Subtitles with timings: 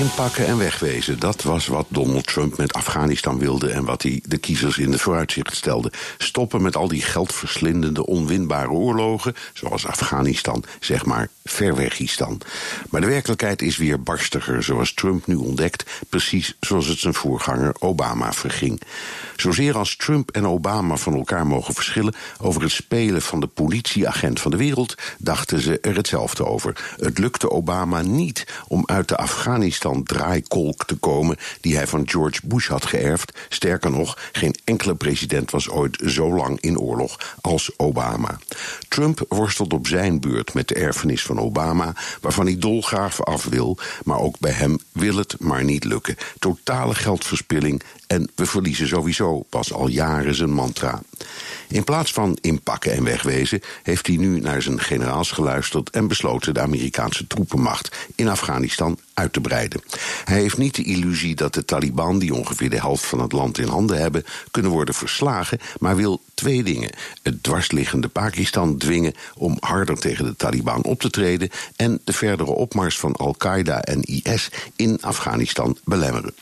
[0.00, 4.38] Inpakken en wegwezen, dat was wat Donald Trump met Afghanistan wilde en wat hij de
[4.38, 5.92] kiezers in de vooruitzicht stelde.
[6.18, 12.40] Stoppen met al die geldverslindende, onwinbare oorlogen, zoals Afghanistan, zeg maar Verwegistan.
[12.90, 17.74] Maar de werkelijkheid is weer barstiger, zoals Trump nu ontdekt, precies zoals het zijn voorganger
[17.78, 18.80] Obama verging.
[19.36, 24.40] Zozeer als Trump en Obama van elkaar mogen verschillen over het spelen van de politieagent
[24.40, 26.94] van de wereld, dachten ze er hetzelfde over.
[26.96, 29.16] Het lukte Obama niet om uit de
[29.90, 33.38] Afghanistan-draaikolk te komen die hij van George Bush had geërfd.
[33.48, 38.38] Sterker nog, geen enkele president was ooit zo lang in oorlog als Obama.
[38.88, 43.78] Trump worstelt op zijn beurt met de erfenis van Obama, waarvan hij dolgraaf af wil,
[44.04, 46.16] maar ook bij hem wil het maar niet lukken.
[46.38, 51.02] Totale geldverspilling en we verliezen sowieso pas al jaren zijn mantra.
[51.68, 56.54] In plaats van inpakken en wegwezen heeft hij nu naar zijn generaals geluisterd en besloten
[56.54, 59.82] de Amerikaanse troepenmacht in Afghanistan uit te breiden.
[60.24, 63.58] Hij heeft niet de illusie dat de Taliban, die ongeveer de helft van het land
[63.58, 66.90] in handen hebben, kunnen worden verslagen, maar wil twee dingen:
[67.22, 72.50] het dwarsliggende Pakistan dwingen om harder tegen de Taliban op te treden en de verdere
[72.50, 76.34] opmars van Al-Qaeda en IS in Afghanistan belemmeren.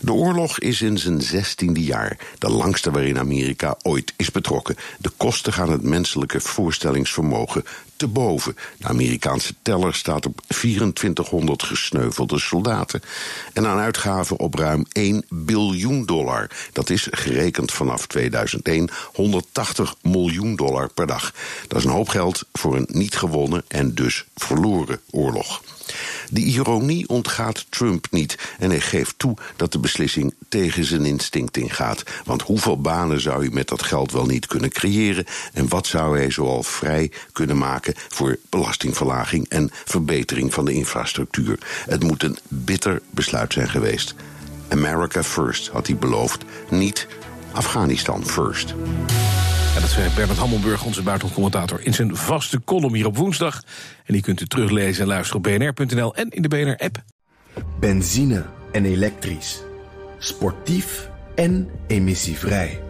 [0.00, 4.76] De oorlog is in zijn zestiende jaar, de langste waarin Amerika ooit is betrokken.
[4.98, 7.64] De kosten gaan het menselijke voorstellingsvermogen
[7.96, 8.56] te boven.
[8.76, 13.02] De Amerikaanse teller staat op 2400 gesneuvelde soldaten.
[13.52, 16.50] En aan uitgaven op ruim 1 biljoen dollar.
[16.72, 21.34] Dat is gerekend vanaf 2001 180 miljoen dollar per dag.
[21.68, 25.62] Dat is een hoop geld voor een niet gewonnen en dus verloren oorlog.
[26.32, 31.56] De ironie ontgaat Trump niet en hij geeft toe dat de beslissing tegen zijn instinct
[31.56, 32.02] ingaat.
[32.24, 36.18] Want hoeveel banen zou hij met dat geld wel niet kunnen creëren en wat zou
[36.18, 41.58] hij zoal vrij kunnen maken voor belastingverlaging en verbetering van de infrastructuur?
[41.86, 44.14] Het moet een bitter besluit zijn geweest.
[44.68, 47.06] America first had hij beloofd, niet
[47.52, 48.74] Afghanistan first.
[49.74, 53.62] En dat zei Bernard Hammelburg, onze buitenlandcommentator, in zijn vaste column hier op woensdag.
[54.04, 57.02] En die kunt u teruglezen en luisteren op bnr.nl en in de BNR-app.
[57.80, 59.62] Benzine en elektrisch.
[60.18, 62.82] Sportief en emissievrij.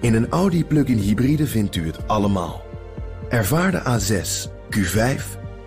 [0.00, 2.62] In een Audi plug-in hybride vindt u het allemaal.
[3.28, 5.22] Ervaar de A6, Q5,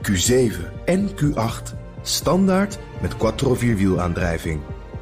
[0.09, 0.53] Q7
[0.85, 4.59] en Q8 standaard met quattro vierwielaandrijving.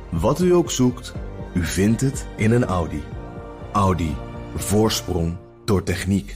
[0.09, 1.13] Wat u ook zoekt,
[1.53, 3.03] u vindt het in een Audi.
[3.71, 4.15] Audi.
[4.55, 5.37] Voorsprong
[5.69, 6.35] door techniek.